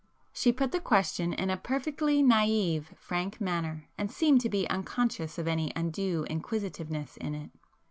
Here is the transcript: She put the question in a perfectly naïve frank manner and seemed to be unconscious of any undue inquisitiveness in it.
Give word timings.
She 0.33 0.51
put 0.51 0.71
the 0.71 0.79
question 0.79 1.31
in 1.31 1.51
a 1.51 1.57
perfectly 1.57 2.23
naïve 2.23 2.85
frank 2.97 3.39
manner 3.39 3.87
and 3.99 4.09
seemed 4.09 4.41
to 4.41 4.49
be 4.49 4.67
unconscious 4.67 5.37
of 5.37 5.47
any 5.47 5.71
undue 5.75 6.23
inquisitiveness 6.27 7.17
in 7.17 7.35
it. 7.35 7.51